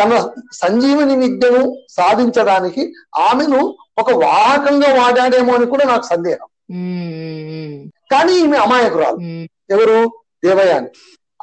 తన 0.00 0.12
సంజీవని 0.52 1.16
విద్యను 1.16 1.62
సాధించడానికి 1.88 2.82
ఆమెను 3.18 3.60
ఒక 3.98 4.10
వాహకంగా 4.24 4.90
వాడాడేమో 5.00 5.54
అని 5.54 5.66
కూడా 5.66 5.84
నాకు 5.84 6.02
సందేహం. 6.02 6.48
కానీ 8.10 8.32
ఈమె 8.44 8.56
అమాయకురాలు. 8.56 9.18
ఎవరు 9.70 9.96
దేవయాని 10.44 10.90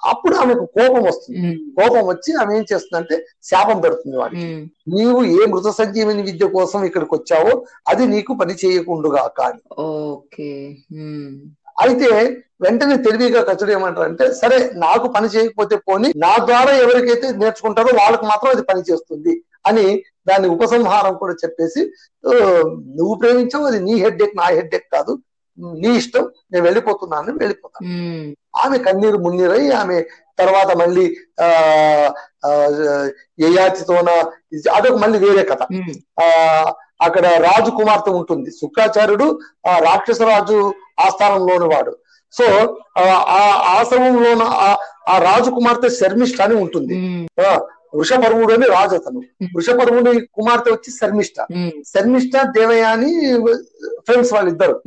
అప్పుడు 0.10 0.36
ఆమెకు 0.36 0.66
కోపం 0.78 1.04
వస్తుంది. 1.04 1.38
కోపం 1.78 2.04
వచ్చి 2.08 2.32
ఆమె 2.42 2.52
ఏం 2.58 2.66
చేస్తుందంటే 2.72 3.16
శాపం 3.44 3.82
పెడుతుంది 3.82 4.18
వాడికి. 4.18 4.46
నీవు 4.98 5.24
ఏ 5.26 5.46
మృత 5.46 5.70
సంజీవని 5.70 6.22
విద్య 6.22 6.48
కోసం 6.48 6.84
ఇక్కడికి 6.86 7.14
వచ్చావో 7.16 7.54
అది 7.88 8.08
నీకు 8.08 8.34
పని 8.34 8.54
చేయకుండుగా 8.54 9.24
కానీ. 9.40 9.62
అయితే 11.78 12.10
వెంటనే 12.62 12.96
తెలివిగా 13.06 13.42
కచుడు 13.48 13.72
ఏమంటారంటే 13.74 14.26
సరే 14.40 14.56
నాకు 14.84 15.08
పని 15.16 15.28
చేయకపోతే 15.34 15.76
పోని 15.88 16.10
నా 16.24 16.32
ద్వారా 16.46 16.72
ఎవరికైతే 16.84 17.28
నేర్చుకుంటారో 17.42 17.92
వాళ్ళకి 18.00 18.26
మాత్రం 18.30 18.52
అది 18.52 18.64
పని 18.70 18.82
చేస్తుంది 18.88 19.34
అని 19.66 19.86
దాని 20.28 20.48
ఉపసంహారం 20.54 21.14
కూడా 21.20 21.34
చెప్పేసి 21.42 21.82
"ఆ, 22.24 22.34
నువ్వు 22.98 23.14
ప్రేమించావు 23.22 23.68
అది 23.70 23.80
నీ 23.86 23.96
హెడ్ 24.04 24.24
ఎక్ 24.26 24.36
నా 24.38 24.48
హెడ్ 24.58 24.76
ఎక్ 24.76 24.90
కాదు 24.96 25.14
నీ 25.78 25.92
ఇష్టం 26.00 26.24
నేను 26.52 26.64
వెళ్ళిపోతున్నాను 26.66 27.32
వెళ్ళిపోతాను 27.40 27.86
మ్మ్. 27.94 28.26
ఆమె 28.62 28.78
కన్నీరు 28.86 29.20
మున్నీరై 29.24 29.62
ఆమె 29.80 29.98
తర్వాత 30.40 30.72
మళ్ళీ 30.82 31.06
ఆ 31.40 31.48
యయాతితోన 33.46 34.10
అదొక 34.74 34.98
మళ్ళీ 34.98 35.18
వేరే 35.24 35.44
కథ. 35.50 35.62
ఆ 36.20 36.26
అక్కడ 37.02 37.26
రాజు 37.44 37.72
కుమార్తె 37.76 38.12
ఉంటుంది 38.20 38.50
శుక్రాచార్యుడు 38.60 39.28
ఆ 39.68 39.80
రాక్షస 39.82 40.22
రాజు 40.30 40.60
ఆస్థానంలోని 41.00 41.76
వాడు. 41.76 41.98
సో 42.32 42.78
ఆ 42.98 43.02
ఆ 43.14 43.74
ఆశ్రమంలోన 43.80 44.42
ఆ- 44.44 44.78
ఆ 45.10 45.18
రాజు 45.18 45.50
కుమార్తె 45.50 45.90
శర్మిష్ఠ 45.90 46.42
అని 46.42 46.56
ఉంటుంది. 46.56 46.94
ఆ, 47.48 47.62
వృషపర్వుడు 47.96 48.54
అని 48.54 48.66
రాజు 48.68 48.96
అతను. 48.96 49.22
వృషపర్వుడి 49.44 50.26
కుమార్తె 50.26 50.72
వచ్చి 50.72 50.92
శర్మిష్ఠ. 50.92 51.42
మ్మ్. 51.52 51.72
శర్మిష్ఠ 51.88 52.42
దేవయాని 52.42 53.38
ఫ్రెండ్స్ 54.06 54.34
వాళ్ళిద్దరు. 54.34 54.82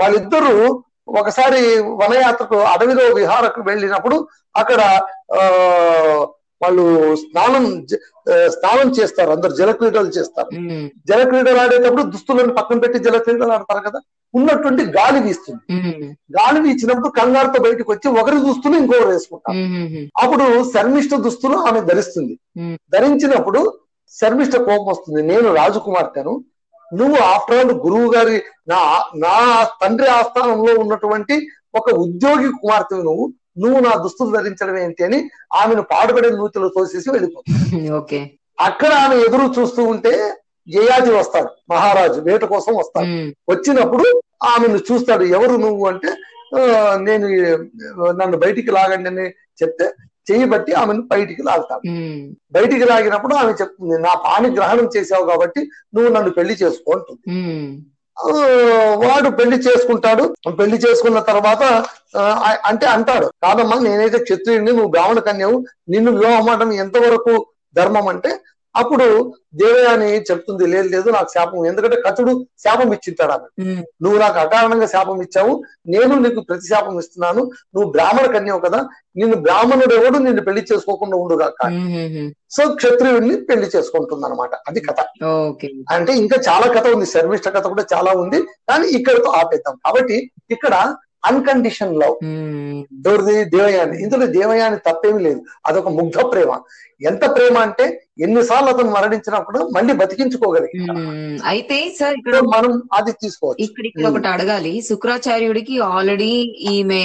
వాళ్ళిద్దరూ 0.00 0.82
ఒకసారి 1.08 1.80
వనయాత్రకు 1.80 2.56
అడవిలో 2.56 3.14
విహారకు 3.14 3.62
వెళ్ళినప్పుడు 3.62 4.28
అక్కడ 4.56 5.00
ఆ 5.34 5.48
వాళ్ళు 6.62 7.16
స్నానం 7.16 7.86
ఆ, 8.32 8.48
స్నానం 8.48 8.90
చేస్తారు. 8.90 9.30
అందరు 9.30 9.50
జలక్రీడలు 9.50 10.08
చేస్తారు. 10.08 10.48
జలక్రీడలు 11.08 11.58
ఆడేటప్పుడు 11.58 12.02
దుస్తులను 12.02 12.54
పక్కన 12.54 12.78
పెట్టి 12.78 12.98
జలక్రీడలు 12.98 13.52
ఆడతారు 13.52 13.90
కదా. 13.90 14.00
ఉన్నటువంటి 14.34 14.82
గాలి 14.96 15.18
వీస్తుంది. 15.20 15.62
గాలి 16.36 16.60
వీచినప్పుడు 16.60 17.10
కంగారుతో 17.10 17.58
బయటకు 17.62 17.90
వచ్చి 17.92 18.08
ఒకరి 18.20 18.38
దుస్తులు 18.40 18.76
ఇంకొకరు 18.76 19.10
వేసుకుంటారు 19.10 19.58
మ్మ్. 19.66 20.02
అప్పుడు 20.22 20.46
శర్మిష్ఠ 20.72 21.14
దుస్తులు 21.26 21.56
ఆమె 21.68 21.80
ధరిస్తుంది. 21.82 22.34
ధరించినప్పుడు 22.94 23.60
శర్మిష్ఠ 24.12 24.54
కోపం 24.66 24.88
వస్తుంది. 24.88 25.20
నేను 25.22 25.48
రాజకుమార్తెను. 25.54 26.34
నువ్వు 26.92 27.18
ఆఫ్టర్ 27.28 27.58
ఆల్ 27.58 27.72
గురువు 27.84 28.08
గారి 28.14 28.36
నా 28.68 28.80
నా 29.16 29.36
తండ్రి 29.80 30.08
ఆస్థానంలో 30.16 30.72
ఉన్నటువంటి 30.80 31.36
ఒక 31.74 31.88
ఉద్యోగి 32.02 32.48
కుమార్తె 32.58 32.96
నువ్వు 33.02 33.24
నువ్వు 33.62 33.78
నా 33.80 33.92
దుస్తులు 34.02 34.30
ధరించడం 34.36 34.76
ఏంటి 34.78 35.02
అని 35.04 35.18
ఆమెను 35.54 35.82
పాడుపడే 35.90 36.30
నూతిలో 36.32 36.68
తోసేసి 36.68 37.08
వెళ్ళిపోతుంది 37.10 37.90
ఓకే. 37.98 38.18
అక్కడ 38.58 38.92
ఆమె 39.02 39.16
ఎదురు 39.26 39.46
చూస్తూ 39.56 39.82
ఉంటే 39.84 40.12
యయాతి 40.68 41.10
వస్తాడు. 41.12 41.50
మహారాజు 41.70 42.18
వేట 42.20 42.44
కోసం 42.44 42.72
వస్తాడు. 42.76 43.08
వచ్చినప్పుడు 43.50 44.04
ఆమెను 44.40 44.78
చూస్తాడు. 44.88 45.24
ఎవరు 45.36 45.54
నువ్వు 45.62 45.84
అంటే 45.86 46.10
"ఆ, 46.56 46.60
నేను 47.02 47.26
నన్ను 48.14 48.36
బయటికి 48.38 48.70
లాగండి 48.70 49.10
అని 49.10 49.24
చెప్తే 49.60 49.86
చెయ్యి 50.26 50.46
బట్టి 50.50 50.72
ఆమెను 50.74 51.02
బయటికి 51.10 51.42
లాగుతాడు. 51.42 51.82
బయటికి 52.52 52.84
లాగినప్పుడు 52.84 53.34
ఆమె 53.34 53.52
చెప్తుంది 53.52 53.96
నా 54.02 54.12
పాని 54.24 54.48
గ్రహణం 54.54 54.86
చేసావు 54.94 55.24
కాబట్టి 55.30 55.60
నువ్వు 55.94 56.10
నన్ను 56.14 56.30
పెళ్ళి 56.32 56.54
చేసుకో 56.62 56.92
అంటుంది. 56.96 57.22
వాడు 59.02 59.28
పెళ్ళి 59.38 59.56
చేసుకుంటాడు. 59.58 60.24
పెళ్ళి 60.58 60.78
చేసుకున్న 60.78 61.18
తర్వాత 61.30 61.62
అంటే 62.68 62.86
అంటాడు 62.88 63.26
కాదమ్మా 63.42 63.76
నేనైతే 63.80 64.18
క్షత్రియుడిని 64.22 64.72
నువ్వు 64.72 64.90
బ్రాహ్మణ 64.90 65.20
కన్యవు. 65.24 65.56
నిన్ను 65.88 66.10
వివాహం 66.16 66.46
ఎంతవరకు 66.80 67.34
ధర్మం 67.76 68.06
అంటే 68.08 68.30
అప్పుడు 68.74 69.06
దేవయాని 69.58 70.08
చెప్తుంది 70.28 70.64
లేదు 70.70 70.88
లేదు 70.90 71.08
నాకు 71.12 71.30
శాపం 71.34 71.66
ఎందుకంటే 71.68 71.96
కచుడు 72.04 72.32
శాపం 72.64 72.88
ఇచ్చింటాడు 72.94 73.32
ఆమె. 73.34 73.48
నువ్వు 74.02 74.18
నాకు 74.22 74.38
అకారణంగా 74.42 74.88
శాపం 74.94 75.18
ఇచ్చావు 75.24 75.52
నేను 75.92 76.14
నీకు 76.24 76.40
ప్రతి 76.48 76.66
శాపం 76.70 76.96
ఇస్తున్నాను 77.00 77.42
నువ్వు 77.74 77.86
బ్రాహ్మణ 77.94 78.26
కన్యవు 78.34 78.60
కదా 78.64 78.80
నిన్ను 79.16 79.36
బ్రాహ్మణుడు 79.44 79.94
ఎవడు 79.98 80.18
నిన్ను 80.24 80.42
పెళ్ళి 80.46 80.64
చేసుకోకుండా 80.70 81.16
ఉండుగా 81.18 81.48
మ్మ్. 81.76 82.26
సో 82.50 82.62
క్షత్రియుడిని 82.78 83.36
పెళ్ళి 83.48 83.68
చేసుకుంటుంది 83.72 84.26
అనమాట 84.26 84.54
అది 84.68 84.80
కథ. 84.82 84.98
అంటే 85.94 86.12
ఇంకా 86.20 86.36
చాలా 86.48 86.66
కథ 86.74 86.86
ఉంది 86.94 87.08
శర్మిష్ట 87.12 87.48
కథ 87.54 87.66
కూడా 87.72 87.86
చాలా 87.92 88.12
ఉంది 88.22 88.40
కానీ 88.68 88.86
ఇక్కడతో 88.98 89.30
ఆపేద్దాం. 89.38 89.76
కాబట్టి 89.84 90.18
ఇక్కడ 90.50 90.74
అన్కండిషన్ 91.24 91.94
లవ్. 91.98 92.16
ఎవరిది 93.08 93.44
దేవయాని. 93.54 93.96
ఇందులో 94.02 94.26
దేవయాని 94.36 94.78
తప్పేమీ 94.86 95.22
లేదు. 95.22 95.40
అదొక 95.66 95.88
ముగ్ధ 95.88 96.18
ప్రేమ. 96.32 96.50
ఎంత 97.00 97.24
ప్రేమ 97.36 97.58
అంటే 97.58 97.84
ఎన్నిసార్లు 98.18 98.68
అతను 98.70 98.90
మరణించినా 98.90 99.38
కూడా 99.38 99.60
మళ్ళీ 99.76 99.92
బతికించుకోగలిగి 99.92 100.78
మ్మ్. 100.80 101.38
అయితే 101.44 101.90
సార్ 101.98 102.16
ఇక్కడ 102.18 102.38
మనం 102.54 102.82
అది 102.92 103.12
తీసుకోవచ్చు. 103.12 103.62
ఇక్కడ 103.64 103.86
ఇక్కడ 103.86 104.06
ఒకటి 104.06 104.28
అడగాలి. 104.28 104.80
శుక్రాచార్యుడికి 104.80 105.78
ఆల్రెడీ 105.92 106.32
ఈమె 106.74 107.04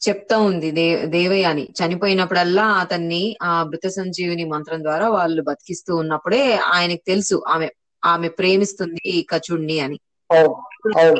చెప్తా 0.00 0.38
ఉంది 0.38 0.70
దే 0.70 0.86
దేవయాని. 1.06 1.64
చనిపోయినప్పుడల్లా 1.78 2.66
అతన్ని 2.82 3.22
ఆ 3.42 3.52
మృత 3.62 3.86
సంజీవిని 3.88 4.44
మంత్రం 4.44 4.82
ద్వారా 4.82 5.08
వాళ్ళు 5.08 5.42
బతికిస్తూ 5.42 5.96
ఉన్నప్పుడే 5.96 6.42
ఆయనకు 6.72 7.04
తెలుసు 7.06 7.42
ఆమె 7.48 7.68
ఆమె 8.02 8.28
ప్రేమిస్తుంది 8.28 9.00
ఈ 9.04 9.26
కచుడిని 9.32 9.80
అని. 9.80 9.98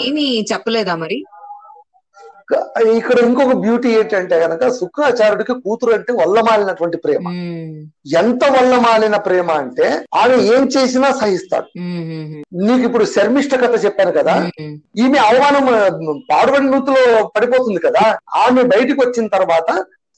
ఏమి 0.06 0.44
చెప్పలేదా 0.52 0.94
మరి? 0.94 1.18
ఇక్కడ 2.98 3.18
ఇంకొక 3.26 3.54
బ్యూటీ 3.62 3.88
ఏంటంటే 3.98 4.36
గనక 4.42 4.68
శుక్రాచార్యుడికి 4.76 5.54
కూతురు 5.64 5.92
అంటే 5.96 6.12
వల్లమాలినటువంటి 6.20 6.98
ప్రేమ. 7.04 7.24
ఎంత 8.20 8.42
వల్లమాలిన 8.54 9.16
ప్రేమ 9.26 9.48
అంటే 9.62 9.86
ఆమె 10.20 10.36
ఏం 10.54 10.62
చేసినా 10.76 11.08
సహిస్తాడు. 11.20 11.68
నీకు 12.66 12.82
ఇప్పుడు 12.88 13.04
శర్మిష్ట 13.14 13.54
కథ 13.62 13.84
చెప్పాను 13.84 14.12
కదా. 14.18 14.36
ఈమె 15.04 15.18
అవమానం 15.28 15.66
పాడుబడి 16.30 16.66
నూతిలో 16.72 17.02
పడిపోతుంది 17.36 17.80
కదా 17.86 18.04
ఆమె 18.44 18.62
బయటికి 18.74 19.00
వచ్చిన 19.04 19.26
తర్వాత 19.36 19.70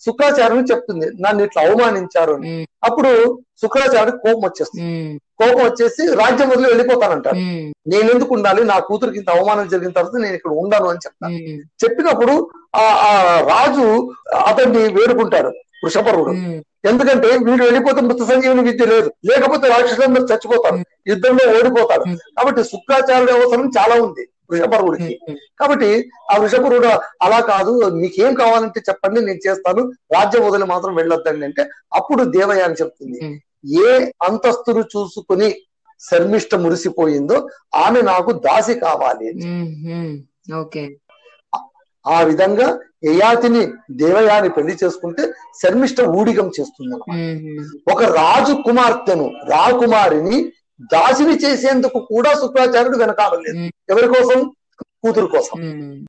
శుక్రాచార్యుని 0.02 0.68
చెప్తుంది 0.70 1.06
నన్ను 1.20 1.40
ఇట్లా 1.44 1.60
అవమానించారు 1.66 2.32
అని. 2.36 2.52
అప్పుడు 2.84 3.10
శుక్రాచార్యుడికి 3.62 4.18
కోపం 4.18 4.44
వచ్చేస్తుంది. 4.46 4.84
కోపం 5.40 5.62
వచ్చేసి 5.64 6.02
రాజ్యం 6.14 6.48
వదిలి 6.48 6.68
వెళ్ళిపోతానంటాడు 6.68 7.40
మ్మ్. 7.42 7.66
నేను 7.86 8.08
ఎందుకు 8.14 8.32
ఉండాలి 8.34 8.62
నా 8.64 8.76
కూతురికి 8.80 9.18
ఇంత 9.18 9.30
అవమానం 9.30 9.68
జరిగిన 9.68 9.92
తర్వాత 9.92 10.16
నేను 10.16 10.34
ఇక్కడ 10.34 10.52
ఉండను 10.62 10.88
అని 10.92 11.04
చెప్తాను. 11.06 11.38
చెప్పినప్పుడు 11.84 12.34
ఆ 12.74 12.86
ఆ 13.06 13.12
రాజు 13.50 13.86
అతన్ని 14.46 14.82
వేడుకుంటాడు 14.96 15.50
వృషపరుడు 15.84 16.32
మ్మ్. 16.38 16.58
ఎందుకంటే 16.84 17.28
వీడు 17.46 17.62
వెళ్ళిపోతే 17.64 18.00
మృత 18.00 18.22
సంజీవని 18.28 18.62
విద్య 18.62 18.84
లేదు 18.86 19.08
లేకపోతే 19.30 19.66
రాక్షసులందరూ 19.68 20.24
చచ్చిపోతారు 20.24 20.78
యుద్ధంలో 21.06 21.44
ఓడిపోతారు. 21.56 22.04
కాబట్టి 22.36 22.62
శుక్రాచార్యుడి 22.72 23.32
అవసరం 23.32 23.66
చాలా 23.78 23.96
ఉంది 24.04 24.24
వృషపరుడికి 24.50 25.14
కాబట్టి 25.60 25.90
ఆ 26.30 26.36
వృషపరుడు 26.36 26.90
అలా 27.22 27.40
కాదు 27.50 27.72
మీకేం 27.98 28.32
కావాలంటే 28.34 28.80
చెప్పండి 28.88 29.20
నేను 29.20 29.40
చేస్తాను 29.46 29.82
రాజ్యం 30.14 30.44
వదిలి 30.46 30.66
మాత్రం 30.66 30.94
వెళ్ళొద్దండి 30.94 31.44
అంటే 31.44 31.64
అప్పుడు 31.92 32.24
దేవయాని 32.36 32.78
చెప్తుంది. 32.80 33.18
ఏ 33.82 33.90
అంతస్తును 34.26 34.84
చూసుకుని 34.92 35.48
శర్మిష్ట 36.00 36.54
మురిసిపోయిందో 36.62 37.38
ఆమె 37.80 38.00
నాకు 38.04 38.30
దాసి 38.44 38.74
కావాలి. 38.84 39.28
ఓకే. 40.60 40.84
ఆ 42.04 42.18
విధంగా 42.22 42.66
యయాతిని 43.06 43.62
దేవయాని 43.96 44.48
పెళ్ళి 44.54 44.74
చేసుకుంటే 44.82 45.22
శర్మిష్ట 45.60 46.00
ఊడిగం 46.18 46.48
చేస్తుంది 46.56 46.94
ఒక 47.92 48.02
రాజు 48.16 48.54
కుమార్తెను 48.66 49.26
రాకుమారిని 49.50 50.38
దాసిని 50.90 51.34
చేసేందుకు 51.38 51.98
కూడా 52.08 52.30
శుక్రాచార్యుడు 52.40 52.98
వెనకాడలేదు. 52.98 53.58
ఎవరి 53.88 54.08
కోసం? 54.14 54.40
కూతురు 55.04 55.26
కోసం. 55.26 55.56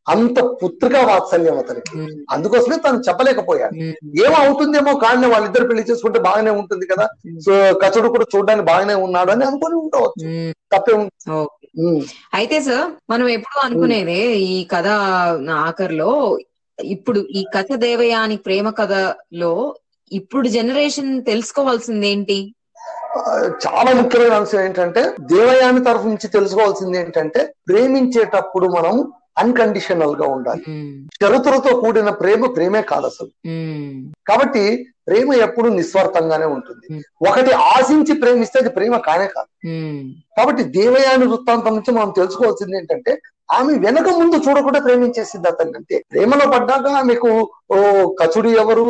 అంత 0.10 0.38
పుత్రికా 0.60 1.02
వాత్సల్యం 1.02 1.58
అతనికి. 1.58 1.92
అందుకోసమే 2.32 2.78
తను 2.78 2.98
చెప్పలేకపోయాడు. 3.00 3.76
ఏమవుతుందేమో 4.24 4.94
కానీ 4.98 5.28
వాళ్ళిద్దరు 5.28 5.68
పెళ్ళి 5.68 5.84
చేసుకుంటే 5.84 6.20
బాగానే 6.20 6.52
ఉంటుంది 6.52 6.86
కదా. 6.86 7.06
సో 7.46 7.52
కచుడు 7.82 8.08
కూడా 8.10 8.26
చూడడానికి 8.34 8.68
బాగానే 8.68 8.96
ఉన్నాడు 9.00 9.32
అని 9.32 9.46
అనుకుని 9.46 9.76
ఉండవచ్చు. 9.76 10.26
తప్పే. 10.72 10.96
అయితే 12.34 12.62
సార్ 12.62 12.88
మనం 13.10 13.30
ఎప్పుడు 13.30 13.60
అనుకునేదే 13.66 14.20
ఈ 14.48 14.68
కథ 14.72 14.88
ఆఖరిలో 15.62 16.12
ఇప్పుడు 16.80 17.20
ఈ 17.32 17.44
కథ 17.56 17.76
దేవయాని 17.80 18.38
ప్రేమ 18.38 18.70
కథలో 18.72 19.54
ఇప్పుడు 20.12 20.48
జనరేషన్ 20.50 21.22
తెలుసుకోవాల్సింది 21.24 22.08
ఏంటి 22.08 22.40
ఆ, 22.42 22.61
చాలా 23.66 23.92
ముఖ్యమైన 23.94 24.34
అంశం 24.34 24.60
ఏంటంటే 24.60 25.02
దేవయాని 25.22 25.84
తరఫు 25.84 26.08
నుంచి 26.08 26.28
తెలుసుకోవాల్సింది 26.28 26.98
ఏంటంటే 26.98 27.54
ప్రేమించేటప్పుడు 27.70 28.68
మనం 28.68 29.12
అన్కండిషనల్గా 29.38 30.26
ఉండాలి. 30.28 30.64
షరతులతో 31.22 31.82
కూడిన 31.82 32.10
ప్రేమ 32.10 32.46
ప్రేమే 32.46 32.82
కాదు 32.82 33.06
అసలు. 33.06 33.30
కాబట్టి 34.28 34.64
ప్రేమ 35.08 35.34
ఎప్పుడు 35.34 35.70
నిస్వార్థంగానే 35.70 36.46
ఉంటుంది. 36.46 37.04
ఒకటి 37.30 37.52
ఆశించి 37.52 38.14
ప్రేమిస్తే 38.14 38.60
అది 38.60 38.70
ప్రేమ 38.70 38.98
కానే 38.98 39.28
కాదు. 39.28 39.50
కాబట్టి 40.38 40.64
దేవయాని 40.64 41.26
వృత్తాంతం 41.26 41.76
నుంచి 41.76 41.92
మనం 41.92 42.10
తెలుసుకోవాల్సింది 42.10 42.78
ఏంటంటే 42.78 43.22
ఆమె 43.50 43.74
వెనక 43.86 44.10
ముందు 44.18 44.36
చూడకుండా 44.46 44.80
ప్రేమించేసింది 44.80 45.48
అతన్ని 45.48 45.76
అంతే. 45.80 45.96
ప్రేమలో 46.12 46.46
పడ్డాక 46.54 46.88
ఆమెకు 47.00 47.32
ఓ 47.74 47.78
కచుడు 48.20 48.50
ఎవరు 48.62 48.86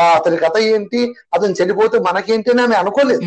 అతని 0.00 0.36
కథ 0.36 0.56
ఏంటి 0.72 1.00
అతను 1.34 1.56
చనిపోతే 1.60 1.98
మనకేంటి 2.08 2.50
అని 2.54 2.62
ఆమె 2.66 2.76
అనుకోలేదు. 2.82 3.24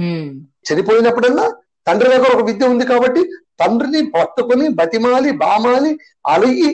చనిపోయినప్పుడల్లా 0.70 1.46
తండ్రి 1.88 2.10
దగ్గర 2.10 2.32
ఒక 2.36 2.44
విద్య 2.50 2.72
ఉంది 2.74 2.86
కాబట్టి 2.86 3.22
తండ్రిని 3.62 4.02
పట్టుకొని 4.12 4.66
బతిమాలి 4.80 5.32
బామాలి 5.44 5.92
అలిగి 6.26 6.70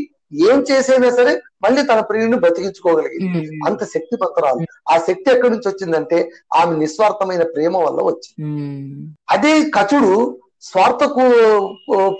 ఏం 0.48 0.58
చేసైనా 0.70 1.10
సరే 1.10 1.34
మళ్ళీ 1.64 1.82
తన 1.84 2.00
ప్రియుని 2.10 2.38
బతికించుకోగలిగింది. 2.46 3.28
అంత 3.68 3.82
శక్తివంతురాలు 3.94 4.62
ఆ 4.92 4.98
శక్తి 5.08 5.28
ఎక్కడి 5.34 5.52
నుంచి 5.54 5.70
వచ్చిందంటే 5.70 6.18
ఆమె 6.60 6.74
నిస్వార్థమైన 6.82 7.44
ప్రేమ 7.56 7.74
వల్ల 7.78 8.00
వచ్చింది. 8.10 8.42
అదే 9.36 9.54
కచుడు 9.78 10.12
స్వార్థకు 10.64 11.24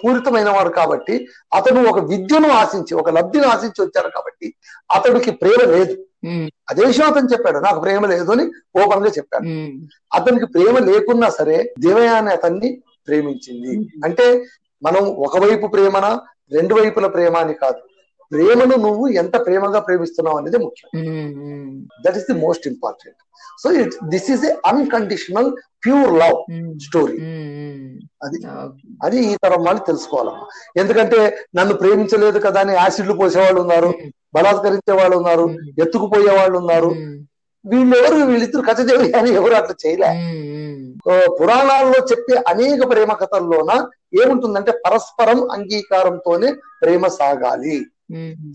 పూరితమైన 0.02 0.50
వాడు 0.56 0.72
కాబట్టి 0.80 1.16
అతను 1.58 1.80
ఒక 1.92 2.00
విద్యను 2.12 2.50
ఆశించి 2.62 2.94
ఒక 3.02 3.10
లబ్ధిని 3.18 3.48
ఆశించి 3.54 3.80
వచ్చాడు 3.84 4.10
కాబట్టి 4.18 4.48
అతడికి 4.98 5.32
ప్రేమ 5.42 5.62
లేదు. 5.76 5.96
అదే 6.70 6.84
విషయం 6.86 7.08
అతను 7.12 7.32
చెప్పాడు 7.34 7.60
నాకు 7.66 7.80
ప్రేమ 7.86 8.06
లేదు 8.14 8.32
అని 8.36 8.46
ఓపెన్గా 8.82 9.12
చెప్పాడు. 9.18 9.48
అతనికి 10.18 10.48
ప్రేమ 10.56 10.78
లేకున్నా 10.90 11.30
సరే 11.40 11.58
దేవయాని 11.86 12.32
అతన్ని 12.38 12.70
ప్రేమించింది. 13.08 13.74
అంటే 14.06 14.26
మనం 14.82 15.04
ఒకవైపు 15.28 15.68
ప్రేమన 15.76 16.08
రెండు 16.56 16.74
వైపుల 16.80 17.06
ప్రేమ 17.16 17.36
అని 17.44 17.56
కాదు. 17.64 17.82
ప్రేమను 18.32 18.76
నువ్వు 18.86 19.06
ఎంత 19.22 19.36
ప్రేమగా 19.46 19.80
ప్రేమిస్తున్నావు 19.88 20.38
అనేది 20.42 20.58
ముఖ్యం. 20.66 20.90
That 22.06 22.18
is 22.20 22.28
the 22.32 22.38
most 22.46 22.68
important 22.74 23.20
so 23.64 23.68
it 23.82 23.96
this 24.14 24.30
is 24.34 24.44
a 24.50 24.52
unconditional 24.72 25.50
pure 25.86 26.12
love 26.22 26.38
story 26.86 27.18
అది 28.26 28.38
అది 29.06 29.18
ఈ 29.30 29.34
తరం 29.44 29.62
వాళ్ళు 29.68 29.82
తెలుసుకోవాలమ్మా. 29.90 30.46
ఎందుకంటే 30.82 31.20
నన్ను 31.58 31.74
ప్రేమించలేదు 31.82 32.40
కదా 32.46 32.60
అని 32.66 32.74
యాసిడ్లు 32.82 33.16
పోసేవాళ్ళు 33.22 33.60
ఉన్నారు 33.66 33.92
బలాత్కరించే 34.36 34.94
వాళ్ళు 35.00 35.16
ఉన్నారు 35.22 35.46
ఎత్తుకుపోయే 35.84 36.32
వాళ్ళు 36.40 36.58
ఉన్నారు. 36.62 36.90
వీళ్ళెవరు 37.66 38.18
వీళ్ళిద్దరు 38.30 38.64
కథదేవి 38.70 39.08
అని 39.20 39.30
ఎవరు 39.40 39.56
అట్లా 39.60 39.76
చేయలే. 39.84 40.10
పురాణాల్లో 41.38 42.00
చెప్పే 42.12 42.36
అనేక 42.52 42.82
ప్రేమ 42.92 43.12
కథల్లోన 43.22 43.72
ఏముంటుందంటే 44.22 44.72
పరస్పరం 44.86 45.40
అంగీకారంతోనే 45.56 46.50
ప్రేమ 46.82 47.04
సాగాలి. 47.20 47.78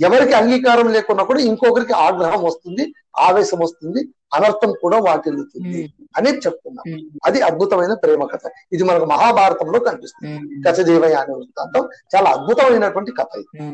ఎవరికి 0.07 0.33
అంగీకారం 0.33 0.89
లేకున్నా 0.89 1.25
కూడా 1.25 1.41
ఇంకొకరికి 1.41 1.93
ఆగ్రహం 1.93 2.43
వస్తుంది 2.45 2.95
ఆవేశం 3.19 3.59
వస్తుంది 3.59 4.01
అనర్థం 4.35 4.71
కూడా 4.83 4.99
వాటిల్లుతుంది 4.99 5.81
అనేది 6.17 6.39
చెప్తున్నాం. 6.39 6.87
అది 7.25 7.41
అద్భుతమైన 7.41 7.95
ప్రేమ 7.95 8.25
కథ. 8.25 8.51
ఇది 8.73 8.83
మనకు 8.83 9.05
మహాభారతంలో 9.05 9.79
కనిపిస్తుంది. 9.79 10.63
కథదేవయ్య 10.63 11.15
అనే 11.15 11.35
వృత్తాంతం 11.35 11.89
చాలా 12.15 12.31
అద్భుతమైనటువంటి 12.31 13.13
కథ 13.13 13.29
ఇది. 13.37 13.67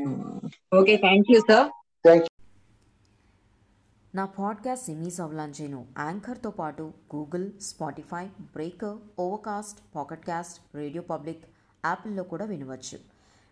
ఓకే 0.78 0.96
థ్యాంక్ 0.96 1.30
యూ 1.32 1.40
సార్ 1.40 1.68
నా 4.14 4.24
పాడ్కాస్ట్ 4.24 4.86
సిమీస్ 4.86 5.20
అవలాంచేను 5.20 5.84
యాంకర్తో 5.98 6.50
పాటు 6.50 6.92
Google 7.14 7.46
Spotify 7.60 8.24
Breaker 8.24 8.96
Overcast 9.18 9.78
Pocket Casts 9.96 10.76
Radio 10.76 11.02
Public 11.02 11.44
యాపిల్లో 11.86 12.22
కూడా 12.22 12.44
వినవచ్చు. 12.44 12.98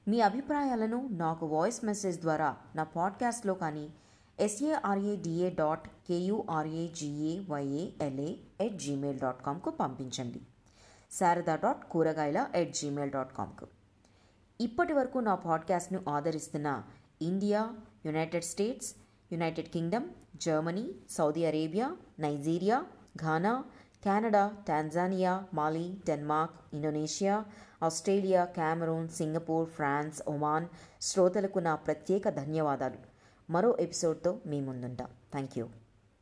మీ 0.08 0.20
అభిప్రాయాలను 0.20 1.08
నాకు 1.12 1.46
వాయిస్ 1.46 1.84
మెసేజ్ 1.84 2.20
ద్వారా 2.20 2.56
నా 2.74 2.82
పాడ్కాస్ట్లో 2.82 3.54
కానీ 3.54 3.90
ఎస్ఏఆర్ఏడిఏ 4.40 5.50
డాట్ 5.50 5.88
కేయూఆర్ఏజిఏవైఏఎల్ఏ 5.88 8.36
ఎట్ 8.60 8.78
జీమెయిల్ 8.78 9.18
డాట్ 9.18 9.46
కామ్కు 9.46 9.70
పంపించండి. 9.70 10.40
శారదా 11.10 11.56
డాట్ 11.56 11.84
కూరగాయల 11.84 12.46
ఎట్ 12.54 12.76
జీమెయిల్ 12.76 13.12
డాట్ 13.12 13.36
కామ్కు 13.36 13.66
ఇప్పటి 14.60 14.92
వరకు 14.92 15.18
నా 15.18 15.34
పాడ్కాస్ట్ను 15.34 16.04
ఆదరిస్తున్న 16.08 16.82
India 17.22 17.74
United 18.06 18.44
states 18.44 18.94
United 19.32 19.68
Kingdom 19.68 20.04
Germany 20.36 20.92
Saudi 21.10 21.44
Arabia 21.44 21.96
Nigeria 22.18 22.84
Ghana 23.16 23.64
Canada 24.04 24.56
Tanzania 24.68 25.44
మాలి 25.54 25.96
Denmark 26.06 26.54
Indonesia 26.74 27.44
Australia 27.82 28.44
Cameroon 28.44 29.08
Singapore 29.08 29.68
France 29.68 30.22
Oman 30.28 30.66
శ్రోతలకు 31.02 31.58
నా 31.58 31.74
ప్రత్యేక 31.74 32.28
ధన్యవాదాలు. 32.28 32.98
మరో 33.50 33.76
ఎపిసోడ్తో 33.80 34.38
మీ 34.46 34.60
ముందుంటాం. 34.60 35.08
Thank 35.32 35.58
you 35.58 35.66